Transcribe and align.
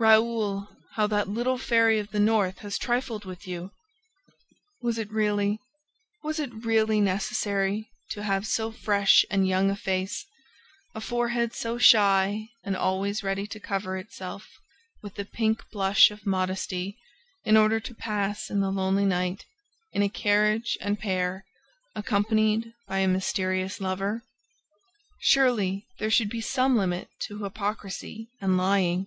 Raoul, 0.00 0.68
how 0.92 1.06
that 1.08 1.28
little 1.28 1.58
fairy 1.58 1.98
of 2.00 2.10
the 2.10 2.20
North 2.20 2.58
has 2.60 2.78
trifled 2.78 3.24
with 3.24 3.46
you! 3.48 3.72
Was 4.80 4.96
it 4.96 5.10
really, 5.10 5.60
was 6.22 6.38
it 6.40 6.52
really 6.52 7.00
necessary 7.00 7.88
to 8.10 8.22
have 8.22 8.46
so 8.46 8.70
fresh 8.72 9.24
and 9.30 9.46
young 9.46 9.70
a 9.70 9.76
face, 9.76 10.24
a 10.94 11.00
forehead 11.00 11.52
so 11.52 11.78
shy 11.78 12.48
and 12.64 12.76
always 12.76 13.22
ready 13.24 13.44
to 13.48 13.60
cover 13.60 13.96
itself 13.96 14.48
with 15.02 15.14
the 15.14 15.24
pink 15.24 15.62
blush 15.70 16.10
of 16.12 16.26
modesty 16.26 16.96
in 17.44 17.56
order 17.56 17.80
to 17.80 17.94
pass 17.94 18.50
in 18.50 18.60
the 18.60 18.70
lonely 18.70 19.04
night, 19.04 19.46
in 19.92 20.02
a 20.02 20.08
carriage 20.08 20.76
and 20.80 20.98
pair, 21.00 21.44
accompanied 21.96 22.72
by 22.86 22.98
a 22.98 23.08
mysterious 23.08 23.80
lover? 23.80 24.22
Surely 25.20 25.86
there 25.98 26.10
should 26.10 26.30
be 26.30 26.40
some 26.40 26.76
limit 26.76 27.08
to 27.20 27.42
hypocrisy 27.44 28.28
and 28.40 28.56
lying! 28.56 29.06